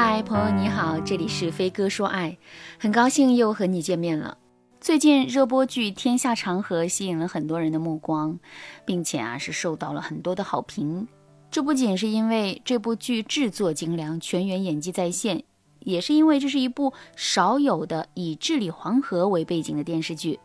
[0.00, 2.38] 嗨，朋友你好，这里是飞哥说爱，
[2.78, 4.38] 很高兴又和你见面了。
[4.80, 8.38] 最近热播剧《天下长河》吸引了很多人的目光，
[8.84, 11.08] 并且啊是受到了很多的好评。
[11.50, 15.42] 这不仅是因为这部剧制作精良，全员演技在线，
[15.80, 20.38] 也是因为这是一部少有的以治理黄河为背景的电视剧。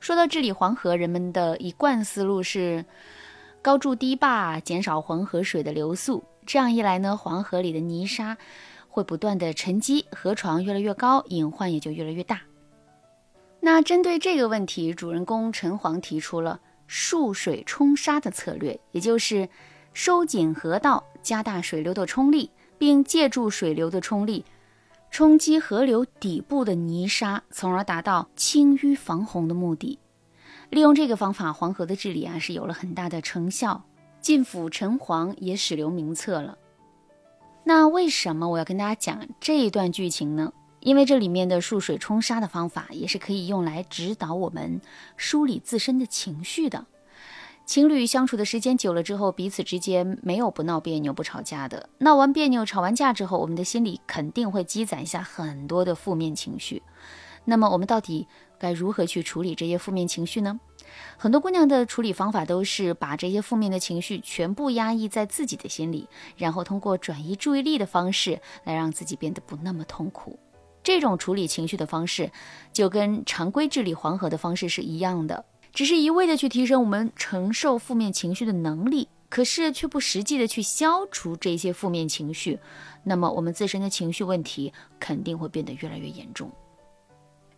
[0.00, 2.84] 说到治理黄河，人们的一贯思路是
[3.62, 6.22] 高筑堤坝，减少黄河水的流速。
[6.44, 8.36] 这样一来呢，黄河里的泥沙。
[8.92, 12.42] 会不断的沉积，河床越来越高，隐患也就越来越大。
[13.58, 19.48] 那针对这个问题，主人公陈黄提出了束水冲沙的策略，也就是
[19.94, 24.44] 收紧河道，加大水流的冲力，并借助水流的冲力
[25.10, 29.98] 冲击河流底部的泥沙，从而达到清淤防洪的目的。
[30.68, 33.84] 利用这个方法，黄河的治理啊是有了很大的成效，
[34.20, 36.58] 晋府陈黄也史留名册了。
[37.74, 40.52] 那为什么我要跟大家讲这一段剧情呢？
[40.80, 44.78] 因为这里面的蓄水冲沙的方法也是可以用来指导我们
[45.16, 46.84] 梳理自身的情绪的。
[47.64, 51.88] 情侣相处的时间久了之后，彼此之间没有不闹别扭、不吵架的。
[51.96, 56.82] 闹完别扭、吵完架之后，我们的心里肯定会积攒下很多的负面情绪。
[57.46, 60.60] 那么我们到底该如何去处理这些负面情绪呢？
[61.16, 70.38] 很多姑娘的处理方法都是把这些负面的情绪全部压抑在自己的心里，然后通过转移注意力的方式来让自己变得不那么痛苦。
[70.82, 72.30] 这种处理情绪的方式，
[72.72, 82.58] 就跟常规治理黄河的方式是一样的，只是一味的去提升我们承受负面情绪的能力，可是却不实际的去消除这些负面情绪，
[83.04, 86.50] 那么我们自身的情绪问题肯定会变得越来越严重。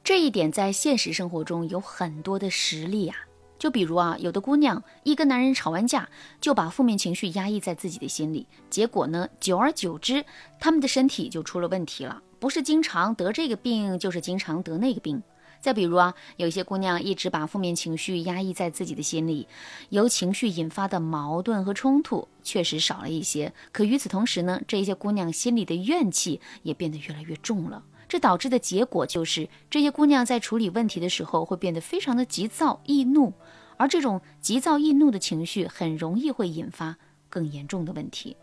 [0.04, 3.16] 这一点在现实生活中有很多的实例啊，
[3.58, 6.10] 就比如啊，有的姑娘一跟男人吵完架，
[6.42, 10.22] 就把负面情绪压抑在自己的心里，结果呢，久而久之，
[10.60, 15.22] 他们的身体就出了问题了，不是经常得这个病，就是经常得那个病。
[15.62, 19.48] 再比如啊，有些姑娘一直把负面情绪压抑在自己的心里，
[19.88, 27.82] 由情绪引发的矛盾和冲突确实少了一些，可与此同时呢，这些姑娘心里的怨气也变得越来越重了。
[28.14, 33.32] 这导致的结果就是，这些姑娘在处理问题的时候会变得非常的急躁易怒，
[33.76, 36.96] 而这种急躁易怒的情绪很容易会引发
[37.28, 38.36] 更严重的问题。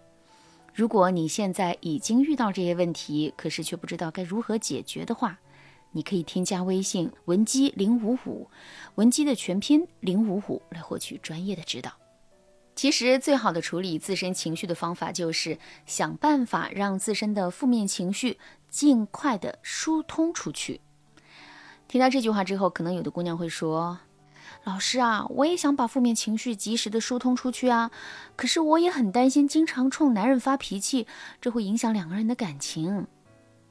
[0.73, 5.39] 如果你现在已经遇到这些问题，可是却不知道该如何解决的话，
[5.93, 8.49] 你可以添加微信文姬零五五，
[8.95, 11.93] 文姬的全拼零五五来获取专业的指导。
[12.81, 18.39] 其实，最好的处理自身情绪的方法就是想办法让自身的负面情绪。
[18.71, 20.81] 尽快的疏通出去。
[21.87, 23.99] 听到这句话之后，可能有的姑娘会说
[24.65, 27.91] ：“老师啊，我也想把负面情绪及时的疏通出去啊，
[28.35, 31.05] 可是我也很担心，经常冲男人发脾气，
[31.39, 33.05] 这会影响两个人的感情。”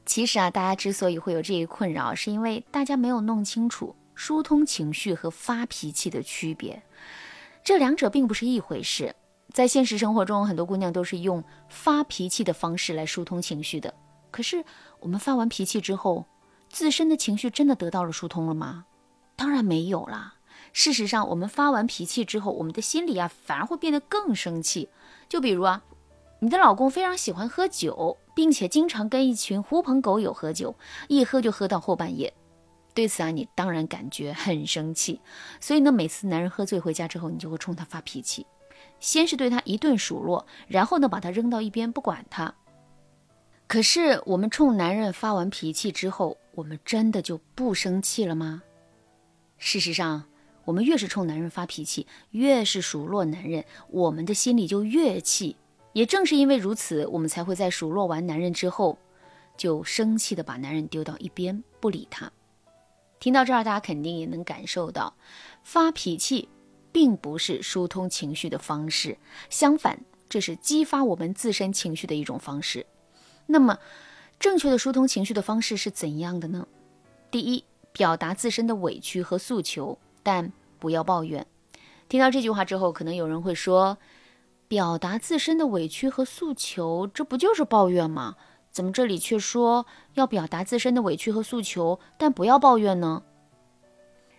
[0.06, 6.84] 其实啊，大家之所以会有这一困扰，是因为大家没有弄清楚疏通情绪和发脾气的区别，
[7.62, 9.14] 这两者并不是一回事。
[9.52, 13.92] 在现实生活中，很多姑娘都是用发脾气的方式来疏通情绪的。
[14.30, 14.64] 可是，
[15.00, 16.24] 我们发完脾气之后，
[16.68, 18.84] 自身的情绪真的得到了疏通了吗？
[19.34, 20.34] 当然没有啦。
[20.72, 24.88] 事实上，我们发完脾气之后，我们的心里啊，反而会变得更生气。
[25.28, 25.82] 就比如啊，
[26.38, 30.76] 你的老公非常喜欢喝酒，并且经常跟一群狐朋狗友喝酒，
[31.08, 32.32] 一喝就喝到后半夜。
[32.94, 35.20] 对此啊，你当然感觉很生气。
[35.60, 38.46] 所以呢，每次男人喝醉回家之后，你就会冲他发脾气，
[38.98, 42.54] 先是对他一顿数落，然后呢，把他扔到一边不管他。
[43.66, 48.62] 可是，我们冲男人发完脾气之后，我们真的就不生气了吗？
[49.58, 50.24] 事实上，
[50.64, 55.56] 我们越是冲男人发脾气，越是数落男人，我们的心里就越气。
[55.92, 58.98] 也正是因为如此，我们才会在数落完男人之后，
[59.56, 62.30] 就生气的把男人丢到一边不理他。
[63.20, 65.14] 听到这儿，大家肯定也能感受到，
[65.62, 66.48] 发脾气
[66.90, 69.18] 并不是疏通情绪的方式，
[69.50, 72.86] 相反，这是激发我们自身情绪的一种方式。
[73.46, 73.78] 那么，
[74.38, 76.66] 正确的疏通情绪的方式是怎样的呢？
[77.30, 77.62] 第一，
[77.92, 81.46] 表达自身的委屈和诉求，但不要抱怨。
[82.08, 83.98] 听到这句话之后，可能有人会说
[84.66, 88.36] ：“表达自身的委屈和诉求，这不就是抱怨吗？
[88.70, 93.22] 怎么这里却说要表达自身的委屈和诉求，但不要抱怨呢？”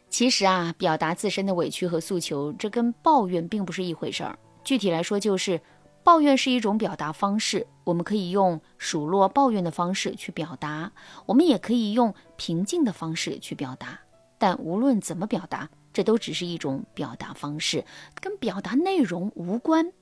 [0.09, 4.37] 其实啊，表达自身的委屈和诉求，这跟抱怨并不是一回事儿。
[4.63, 5.61] 具体来说，就是。
[6.03, 10.91] 抱怨是一种表达方式，我们可以用数落、抱怨的方式去表达，
[11.27, 13.99] 我们也可以用平静的方式去表达。
[14.39, 17.85] 但无论怎么表达，这都只是一种表达方式，
[18.19, 19.93] 跟表达内容无关。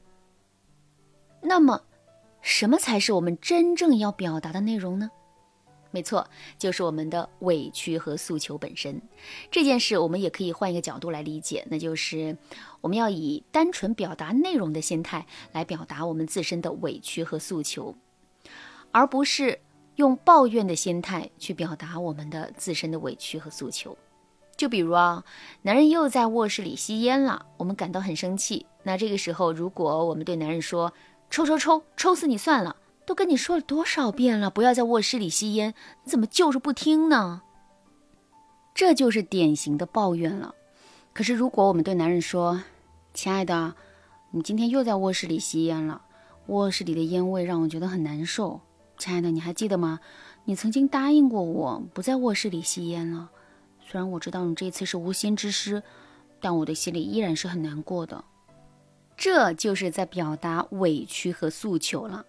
[1.41, 1.81] 那么，
[2.41, 5.11] 什么才是我们真正要表达的内容呢？
[5.91, 9.01] 没错，就是我们的委屈和诉求本身。
[9.49, 12.37] 这件事，我们也可以换一个角度来理解，那就是
[12.81, 17.95] 我们要以单纯表达内容的心态来表达我们自身的委屈和诉求，
[18.91, 19.59] 而不是
[19.95, 23.97] 用抱怨的心态去表达我们的自身的委屈和诉求。
[24.55, 25.23] 就比如啊，
[25.63, 28.67] 男人又在卧室里吸烟了，我们感到很生气。
[28.83, 30.93] 那这个时候，如果我们对男人说
[31.29, 32.75] ：“抽抽抽，抽死你算了。”
[33.09, 35.73] 都跟你说了多少遍了，不要在卧室里吸烟，
[36.03, 37.41] 你怎么就是不听呢？
[38.75, 40.53] 这就是典型的抱怨了。
[41.11, 42.61] 可是如果我们对男人说
[43.15, 43.73] ：“亲爱的，
[44.29, 46.03] 你今天又在卧室里吸烟了，
[46.45, 48.61] 卧室里的烟味让我觉得很难受。
[48.99, 49.99] 亲爱的，你还记得吗？
[50.45, 53.31] 你曾经答应过我不在卧室里吸烟了。
[53.83, 55.81] 虽然我知道你这次是无心之失，
[56.39, 58.23] 但我的心里依然是很难过的。”
[59.19, 62.25] 这就是在表达委屈和诉求了。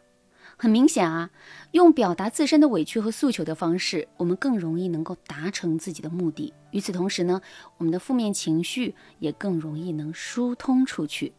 [0.56, 1.30] 很明显啊，
[1.70, 6.52] 用表达自身的委屈和诉求的方式，我们更容易能够达成自己的目的。
[6.72, 7.40] 与此同时呢，
[7.78, 11.32] 我们的负面情绪也更容易能疏通出去。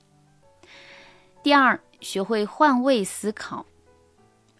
[1.43, 3.65] 第二，学会换位思考。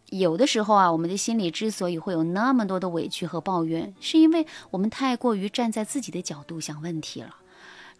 [0.08, 7.38] 有的时候啊，我们的心里之所以会有那么多的委屈和抱怨，是因为我们太过于站在自己的角度想问题了。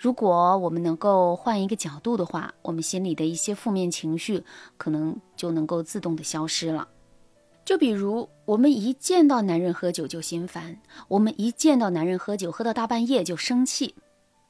[0.02, 4.44] 如果我们能够换一个角度的话，我们心里的一些负面情绪
[4.76, 6.88] 可能就能够自动的消失了。
[7.64, 13.94] 就比如，我们一见到男人喝酒就心烦，我们一见到男人喝酒喝到大半夜就生气。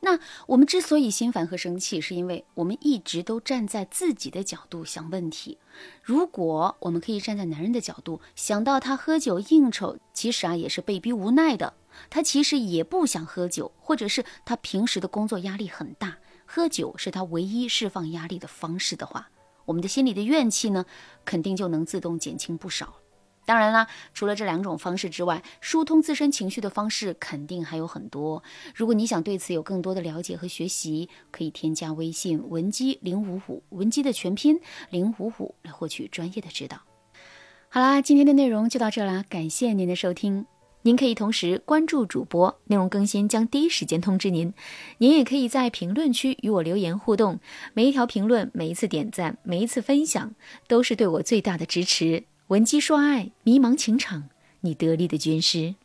[0.04, 5.60] 那我们之所以心烦和生气，是因为我们一直都站在自己的角度想问题。
[6.02, 11.74] 如果我们可以站在男人的角度，想到他喝酒应酬，其实啊也是被逼无奈的。
[12.10, 19.30] 他其实也不想喝酒，或者是他平时的工作压力很大，喝酒是他唯一释放压力的方式的话，
[19.66, 20.86] 我们的心里的怨气呢，
[21.24, 22.96] 肯定就能自动减轻不少。
[23.52, 28.42] 当然啦，除了这两种方式之外，疏通自身情绪的方式肯定还有很多。
[28.74, 36.78] 如果你想对此有更多的了解和学习，可以添加微信文姬零五五，文姬的全拼零五五来获取专业的指导。
[37.68, 40.46] 好啦，今天的内容就到这啦，感谢您的收听。
[40.84, 44.54] 您可以同时关注主播，内容更新将第一时间通知您。
[45.00, 47.42] 您也可以在评论区与我留言互动，
[47.74, 50.34] 每一条评论、每一次点赞、每一次分享，
[50.70, 52.24] 都是对我最大的支持。
[52.52, 54.28] 闻鸡说爱，迷茫情场，
[54.60, 55.76] 你得力的军师。